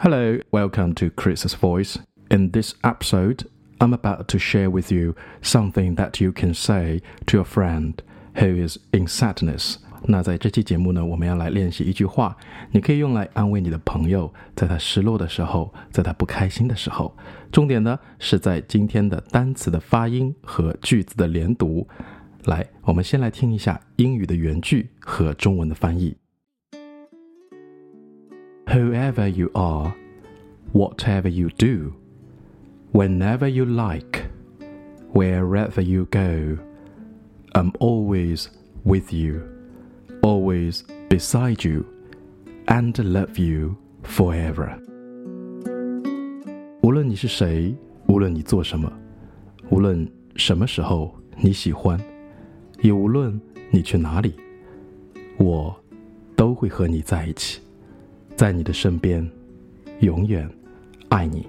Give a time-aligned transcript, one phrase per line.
[0.00, 1.98] Hello, welcome to Chris's Voice.
[2.30, 3.50] In this episode,
[3.80, 8.00] I'm about to share with you something that you can say to your friend
[8.36, 9.78] who is in sadness.
[10.04, 12.36] 那在这期节目呢，我们要来练习一句话，
[12.70, 17.12] 你可以用来安慰你的朋友，在他失落的时候，在他不开心的时候。
[17.50, 21.84] 重点呢是在今天的单词的发音和句子的连读。
[22.44, 26.16] 来，我们先来听一下英语的原句和中文的翻译。
[28.67, 29.93] Whoever you are,
[30.71, 31.93] whatever you do,
[32.91, 34.25] whenever you like,
[35.11, 36.57] wherever you go,
[37.53, 38.47] I'm always
[38.83, 39.41] with you,
[40.21, 41.85] always beside you,
[42.67, 44.79] and love you forever.
[46.81, 47.75] 无论你是谁，
[48.07, 48.91] 无论你做什么，
[49.69, 51.99] 无论什么时候你喜欢，
[52.81, 53.39] 也无论
[53.71, 54.33] 你去哪里，
[55.37, 55.75] 我
[56.35, 57.61] 都会和你在一起。
[58.38, 59.28] 在你的身边，
[59.98, 60.48] 永远
[61.08, 61.44] 爱你。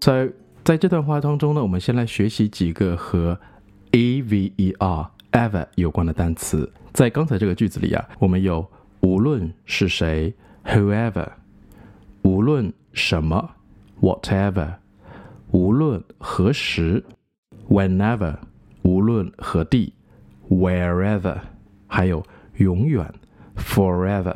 [0.00, 0.28] So，
[0.64, 3.38] 在这段话当中呢，我们先来学习几个和
[3.92, 6.68] e v e r ever 有关的单词。
[6.92, 11.28] 在刚才这个句子里啊，我们有无论是谁 whoever，
[12.22, 13.50] 无论什么
[14.00, 14.74] whatever，
[15.52, 17.04] 无论何时
[17.68, 18.34] whenever，
[18.82, 19.92] 无论何地
[20.50, 21.38] wherever，
[21.86, 22.20] 还有
[22.56, 23.14] 永远
[23.56, 24.34] forever。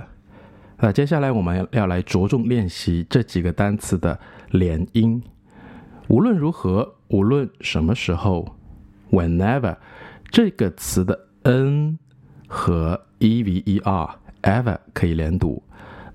[0.84, 4.18] 那接下来我们要来着重练习这几个单词的
[4.50, 5.22] 连音。
[6.08, 8.56] 无论如何，无论什么时候
[9.12, 9.76] ，whenever
[10.28, 11.96] 这个词的 n
[12.48, 15.62] 和 e v e r ever 可以连读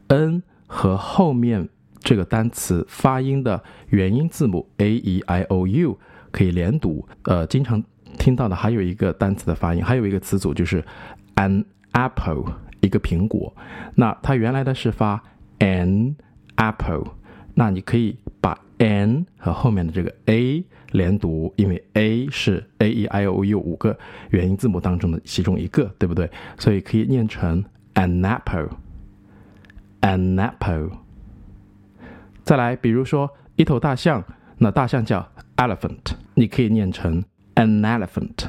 [0.07, 1.69] ，n 和后面
[2.01, 5.97] 这个单词发音的元音字母 a e i o u
[6.31, 7.07] 可以连读。
[7.23, 7.81] 呃，经常
[8.19, 10.83] 听到的还有一个单词的发音，还有一个词组就是
[11.35, 12.43] an apple。
[12.81, 13.53] 一个苹果，
[13.95, 15.21] 那它原来的是发
[15.59, 16.15] an
[16.55, 17.05] apple，
[17.53, 23.97] 那你可以把 an 和后面的这个 a 连读，因为 a 是 a e i o u 五个
[24.29, 26.29] 元音字母当中的其中一个，对不对？
[26.57, 27.63] 所以可以念成
[27.95, 30.91] an apple，an apple。
[32.43, 34.23] 再来，比如说一头大象，
[34.57, 37.23] 那大象叫 elephant，你可以念成
[37.55, 38.45] an elephant，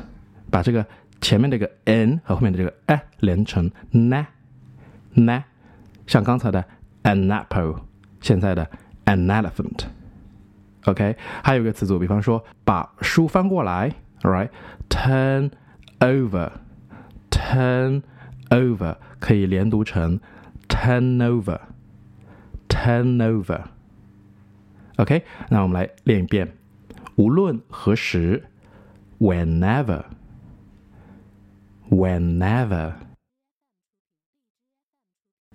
[0.51, 0.85] 把这个。
[1.22, 4.26] 前面这个 n 和后面的这个 a 连成 na
[5.16, 5.44] na，
[6.06, 6.66] 像刚才的
[7.04, 7.82] an apple，
[8.20, 8.70] 现在的
[9.06, 13.90] an elephant。OK，还有一个词组，比方说把书翻过来，
[14.22, 14.50] all
[14.90, 15.52] right，turn
[16.00, 18.02] over，turn
[18.50, 20.20] over 可以连读成
[20.68, 26.54] turn over，turn over。OK，那我们来练一遍，
[27.16, 28.44] 无论何时，
[29.20, 30.04] whenever。
[31.91, 32.93] Whenever，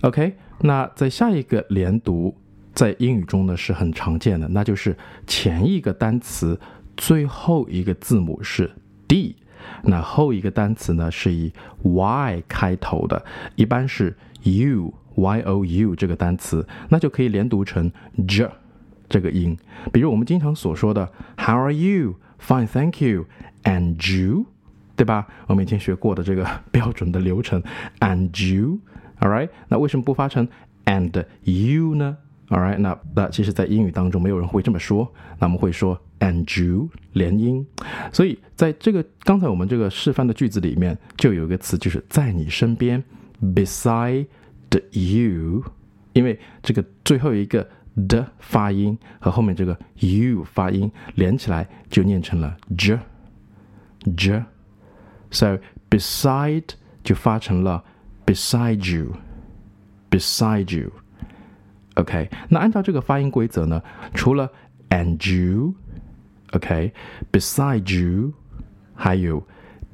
[0.01, 2.38] OK，那在下一个连读。
[2.76, 4.94] 在英语中呢是很常见的，那就是
[5.26, 6.60] 前一个单词
[6.94, 8.70] 最后一个字母是
[9.09, 9.34] d，
[9.82, 11.50] 那后一个单词呢是以
[11.82, 17.91] y 开头的，一般是 u y o u 这个单词，那就可以连读成
[18.28, 18.47] j
[19.09, 19.56] 这个音。
[19.91, 22.16] 比如我们经常所说的 How are you?
[22.38, 23.25] Fine, thank you.
[23.62, 24.45] And you，
[24.95, 25.27] 对吧？
[25.47, 27.62] 我们以前学过的这个标准的流程。
[28.00, 29.48] And you，all right？
[29.68, 30.47] 那为什么不发成
[30.84, 32.18] and you 呢
[32.48, 35.13] ？All right，那那其实，在英语当中，没有人会这么说。
[35.39, 37.66] 那我们会说 and you 连音。
[38.13, 43.03] 所以，在这个刚才我们这个示范的句子里面，就有一个词，就是在你身边
[43.54, 44.27] ，beside
[44.93, 45.63] you。
[46.13, 47.69] 因为这个最后一个
[48.09, 52.98] 的发音和后面这个 you 发音连起来，就念成了 j
[54.16, 54.43] j。
[55.31, 55.59] So
[55.91, 56.69] beside
[57.03, 57.84] 就发成了
[58.25, 60.91] beside you，beside you。
[61.96, 63.81] OK，那按照这个发音规则呢，
[64.13, 64.52] 除了
[64.90, 65.73] and you
[66.53, 68.34] OK，beside you，
[68.93, 69.46] 还有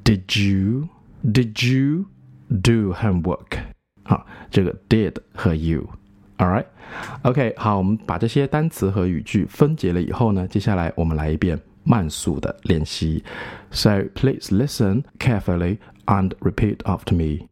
[0.04, 0.88] Did you
[1.24, 2.06] Did you
[2.48, 3.58] do homework？
[4.04, 13.24] 好，这个 did 和 you，All right，OK，好，我们把这些单词和语句分解了以后呢，接下来我们来一遍慢速的练习。
[13.72, 17.48] So please listen carefully and repeat after me.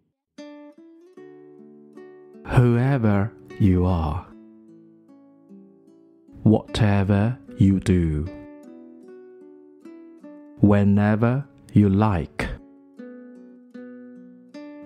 [2.44, 4.24] Whoever you are,
[6.43, 8.25] whatever you do,
[10.59, 12.47] whenever you like,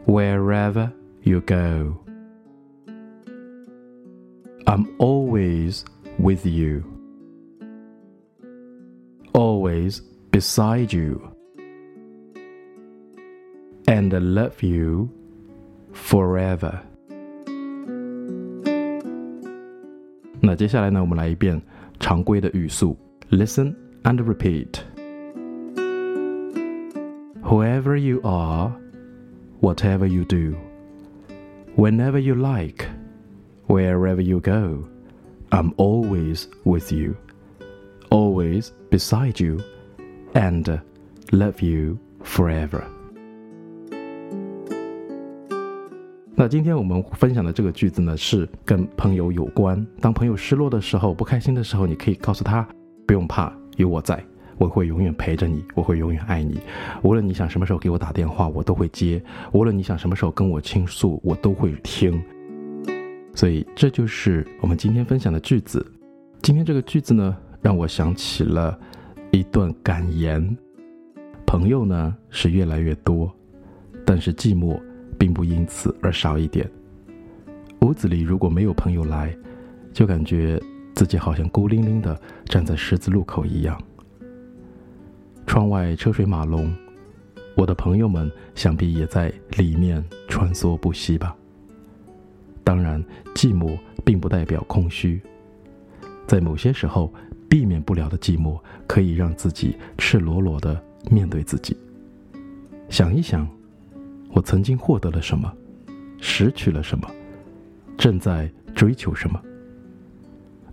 [0.06, 0.94] wherever
[1.24, 2.00] you go.
[4.68, 5.86] I'm always
[6.20, 6.84] with you,
[9.34, 11.34] always beside you,
[13.88, 15.10] and I love you
[15.94, 16.82] forever.
[20.45, 21.61] 那接下来呢，我们来一遍
[21.99, 22.97] 常规的语速，
[23.31, 24.81] Listen and repeat.
[27.43, 28.73] Whoever you are,
[29.61, 30.57] whatever you do,
[31.77, 32.87] whenever you like,
[33.67, 34.85] wherever you go,
[35.51, 37.17] I'm always with you,
[38.09, 39.59] always beside you,
[40.33, 40.81] and
[41.33, 42.85] love you forever.
[46.46, 49.84] 那今天我们分享的这个句子呢，是跟朋友有关。
[50.00, 52.64] 当朋友失落的时候、不开心的时候，你可以告诉他，
[53.08, 54.24] 不用怕，有我在，
[54.60, 56.60] 我会永远陪着你，我会永远爱你。
[57.02, 59.20] 无论你想什么时候给我打电话，我都会接；
[59.54, 62.22] 无论你想什么时候跟我倾诉，我都会听。
[63.34, 65.84] 所以这就是我们今天分享的句子。
[66.44, 68.80] 今天这个句子呢，让我想起了
[69.32, 70.56] 一段感言：
[71.44, 73.34] 朋友呢是越来越多，
[74.06, 74.80] 但是寂寞。
[75.18, 76.70] 并不因此而少一点。
[77.82, 79.36] 屋子里如果没有朋友来，
[79.94, 80.62] 就感觉
[80.94, 83.80] 自己好像孤零零的站在十字路口一样。
[85.46, 86.74] 窗外车水马龙，
[87.56, 91.36] 我的朋友们想必也在里面穿梭不息吧。
[92.64, 93.04] 当然，
[93.36, 95.22] 寂寞并不代表空虚，
[96.26, 97.14] 在某些时候，
[97.48, 100.82] 避免不了的寂寞可以让自己赤裸裸的
[101.12, 101.78] 面对自己。
[102.90, 103.48] 想一想。
[104.36, 105.52] 我曾经获得了什么，
[106.20, 107.10] 失去了什么，
[107.98, 109.42] 正在追求什么？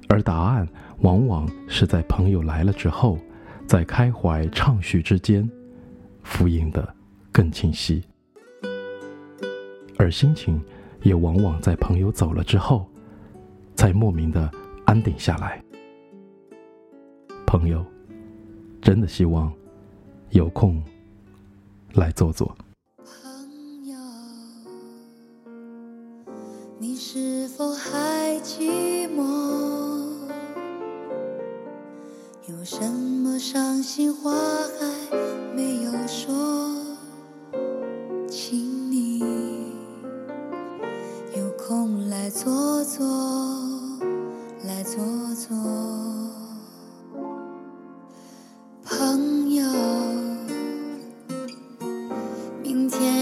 [0.08, 0.68] 而答案
[0.98, 3.16] 往往是在朋友来了之后，
[3.64, 5.48] 在开怀畅叙之间，
[6.24, 6.92] 复印的
[7.30, 8.02] 更清晰。
[9.96, 10.60] 而心情
[11.02, 12.84] 也往往在朋友走了之后，
[13.76, 14.50] 才莫名的
[14.84, 15.62] 安定下来。
[17.46, 17.86] 朋友，
[18.80, 19.52] 真的希望
[20.30, 20.82] 有空
[21.94, 22.52] 来坐坐。
[27.04, 29.18] 是否还寂寞？
[32.46, 35.16] 有什么伤心话还
[35.52, 36.32] 没有说？
[38.30, 39.18] 请你
[41.36, 43.04] 有空来坐坐，
[44.64, 45.02] 来坐
[45.34, 45.56] 坐。
[52.88, 53.21] 只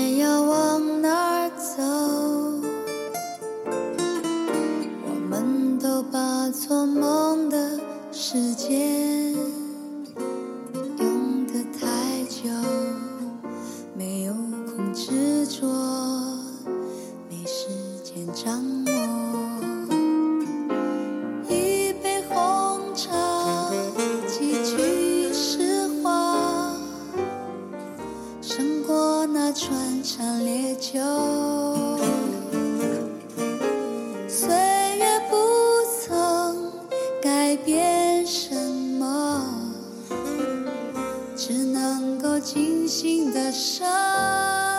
[42.10, 44.69] 能够尽兴的生。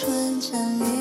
[0.00, 0.97] 春江一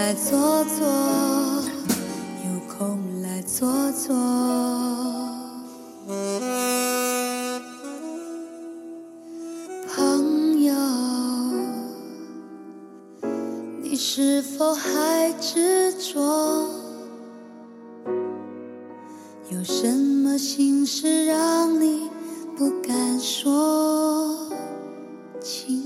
[0.00, 0.86] 来坐坐，
[2.42, 4.16] 有空来坐坐。
[9.94, 10.74] 朋友，
[13.82, 16.18] 你是否还执着？
[19.50, 22.08] 有什么心事让你
[22.56, 24.48] 不敢说？
[25.42, 25.79] 请